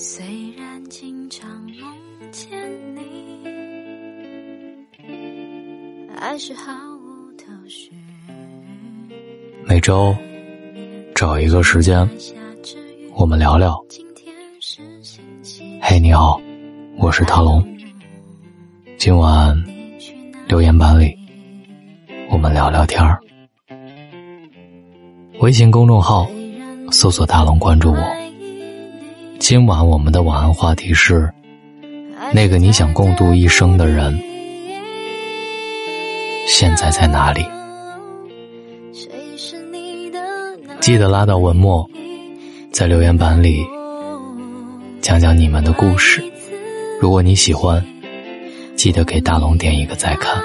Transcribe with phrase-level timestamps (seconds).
[0.00, 0.24] 虽
[0.56, 2.48] 然经常梦见
[2.94, 3.00] 你，
[6.16, 7.90] 还是毫无头绪。
[9.66, 10.14] 每周
[11.16, 12.08] 找一个时间，
[13.16, 13.76] 我们聊聊。
[15.82, 16.40] 嘿，你好，
[16.98, 17.60] 我是塔龙。
[18.98, 19.60] 今晚
[20.46, 21.12] 留言板里，
[22.30, 23.20] 我们聊聊天儿。
[25.40, 26.30] 微信公众号
[26.92, 28.27] 搜索“大龙”，关注我。
[29.38, 31.32] 今晚我们的晚安话题是：
[32.32, 34.20] 那个你想共度一生的人，
[36.46, 37.46] 现在在哪里？
[40.80, 41.88] 记得拉到文末，
[42.72, 43.64] 在留言板里
[45.00, 46.22] 讲讲你们的故事。
[47.00, 47.82] 如果你喜欢，
[48.76, 50.36] 记得给大龙点一个再看。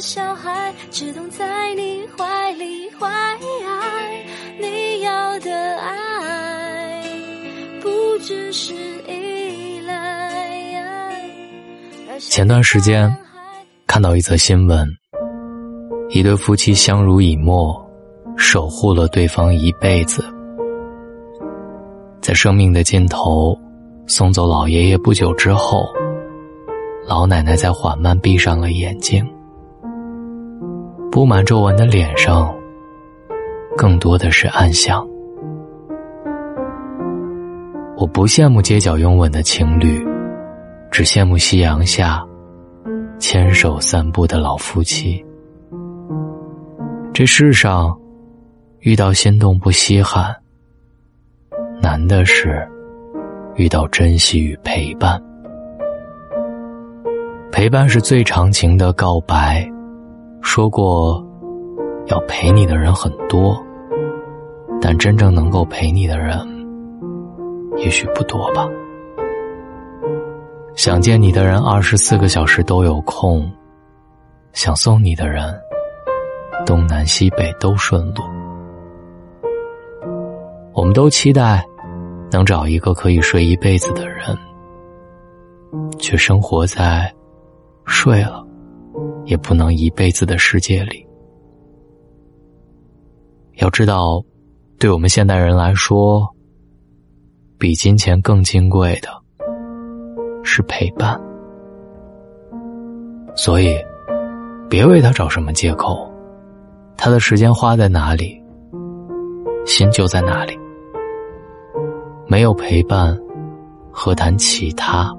[0.00, 4.24] 小孩只懂在你怀里怀爱，
[4.60, 7.02] 你要的爱
[7.80, 7.88] 不
[8.18, 8.74] 只是
[9.08, 11.30] 依赖。
[12.18, 13.14] 前段时间
[13.86, 14.86] 看到一则新闻，
[16.10, 17.74] 一对夫妻相濡以沫，
[18.36, 20.24] 守护了对方一辈子，
[22.20, 23.58] 在生命的尽头
[24.06, 25.86] 送走老爷爷不久之后，
[27.06, 29.26] 老奶奶才缓慢闭上了眼睛。
[31.14, 32.52] 布满皱纹的脸上，
[33.76, 35.08] 更多的是暗香。
[37.96, 40.04] 我不羡慕街角拥吻的情侣，
[40.90, 42.20] 只羡慕夕阳下
[43.20, 45.24] 牵手散步的老夫妻。
[47.12, 47.96] 这世上
[48.80, 50.34] 遇到心动不稀罕，
[51.80, 52.68] 难的是
[53.54, 55.22] 遇到珍惜与陪伴。
[57.52, 59.64] 陪伴是最长情的告白。
[60.44, 61.26] 说过，
[62.06, 63.60] 要陪你的人很多，
[64.80, 66.38] 但真正能够陪你的人，
[67.78, 68.68] 也许不多吧。
[70.76, 73.50] 想见你的人二十四个小时都有空，
[74.52, 75.52] 想送你的人，
[76.64, 78.22] 东南西北都顺路。
[80.72, 81.64] 我们都期待
[82.30, 84.36] 能找一个可以睡一辈子的人，
[85.98, 87.12] 却生活在
[87.86, 88.43] 睡了。
[89.24, 91.06] 也不能一辈子的世界里。
[93.56, 94.22] 要知道，
[94.78, 96.28] 对我们现代人来说，
[97.58, 99.08] 比金钱更金贵的
[100.42, 101.20] 是陪伴。
[103.36, 103.76] 所以，
[104.68, 106.12] 别为他找什么借口，
[106.96, 108.40] 他的时间花在哪里，
[109.66, 110.58] 心就在哪里。
[112.26, 113.16] 没有陪伴，
[113.90, 115.14] 何谈其他？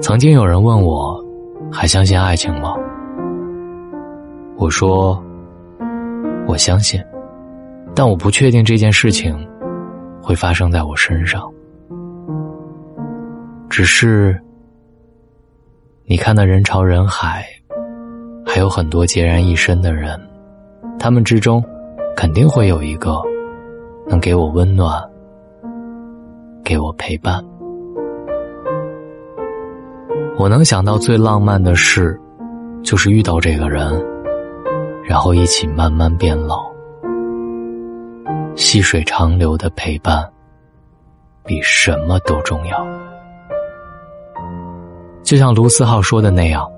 [0.00, 1.22] 曾经有人问我，
[1.72, 2.74] 还相信爱情吗？
[4.56, 5.20] 我说，
[6.46, 7.02] 我相信，
[7.94, 9.36] 但我不确定这件事情
[10.22, 11.50] 会发生在我身上。
[13.68, 14.40] 只是，
[16.04, 17.44] 你看那人潮人海，
[18.46, 20.18] 还有很多孑然一身的人，
[20.98, 21.62] 他们之中，
[22.14, 23.20] 肯定会有一个
[24.06, 25.02] 能给我温暖，
[26.62, 27.42] 给我陪伴。
[30.38, 32.20] 我能想到最浪漫的事，
[32.82, 34.04] 就是遇到这个人，
[35.02, 36.70] 然后一起慢慢变老。
[38.54, 40.30] 细水长流的陪伴，
[41.42, 42.86] 比什么都重要。
[45.22, 46.70] 就像卢思浩说的那样，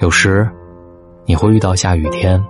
[0.00, 0.48] 有时
[1.26, 2.42] 你会遇到下雨天，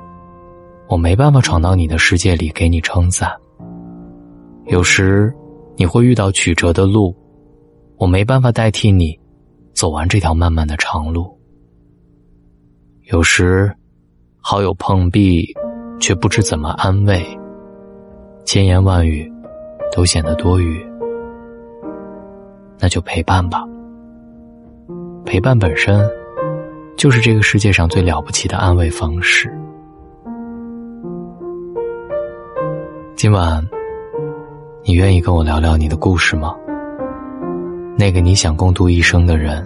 [0.87, 3.29] 我没办法闯到你的世界里给你撑伞；
[4.67, 5.35] 有时
[5.75, 7.13] 你会遇到曲折的路，
[7.97, 9.19] 我没办法代替你。
[9.81, 11.35] 走完这条漫漫的长路，
[13.11, 13.75] 有时
[14.39, 15.43] 好友碰壁，
[15.99, 17.25] 却不知怎么安慰，
[18.45, 19.27] 千言万语
[19.91, 20.87] 都显得多余。
[22.79, 23.65] 那就陪伴吧，
[25.25, 26.07] 陪伴本身
[26.95, 29.51] 就是这个世界上最了不起的安慰方式。
[33.17, 33.67] 今晚，
[34.85, 36.55] 你愿意跟我聊聊你的故事吗？
[38.01, 39.63] 那个你想共度一生的人，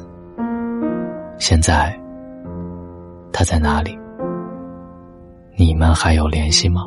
[1.39, 1.97] 现在
[3.33, 3.97] 他在哪里？
[5.57, 6.85] 你们还有联系吗？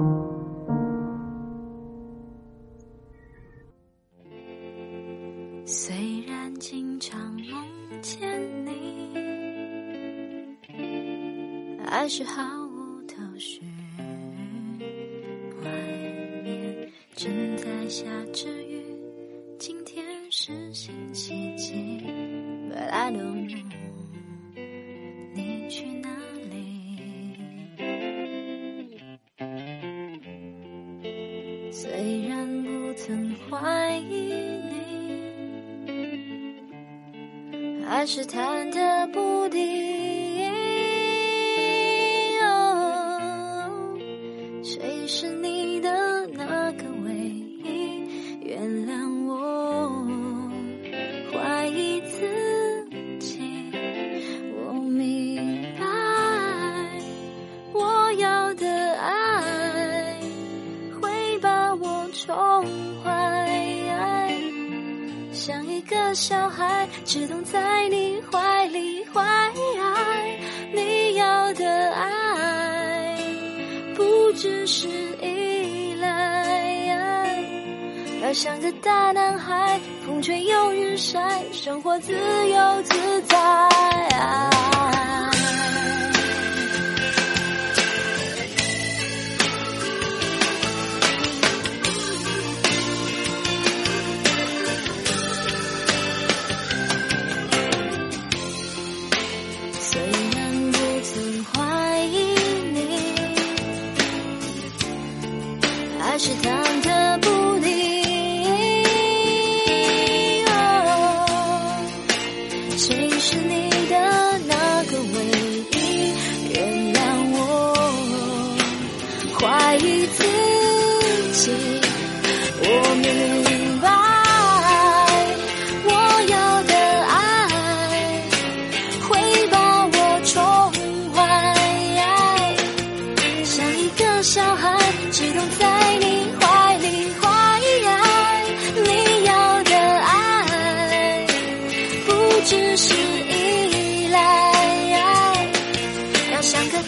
[5.66, 5.96] 虽
[6.28, 8.20] 然经常梦见
[8.66, 9.16] 你，
[11.90, 13.62] 还是毫无头绪。
[15.64, 15.72] 外
[16.44, 18.04] 面正在下
[18.34, 18.67] 着雨，
[20.48, 21.74] 是星期几
[22.72, 23.58] ？But I don't know，
[25.34, 26.08] 你去哪
[26.50, 27.02] 里？
[31.70, 34.32] 虽然不曾怀疑
[35.92, 40.27] 你，还是忐忑不定。
[65.38, 69.24] 像一个小孩，只懂在你怀里怀。
[70.74, 73.16] 你要的爱，
[73.96, 74.88] 不只是
[75.22, 77.40] 依赖。
[78.24, 83.38] 要像个大男孩，风吹又日晒，生活自由自在。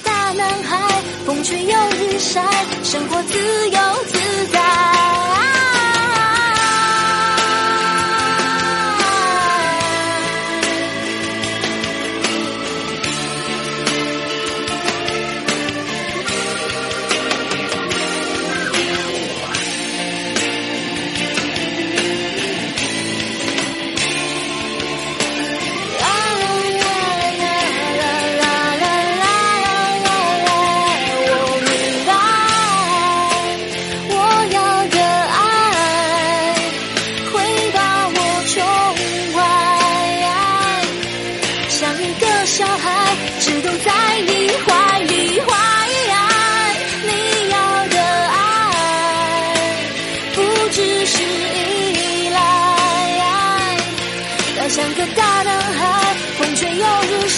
[0.03, 2.43] 大男孩，风吹又日晒，
[2.83, 4.88] 生活自由自在。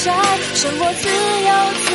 [0.03, 0.12] 生
[0.80, 1.90] 活自由。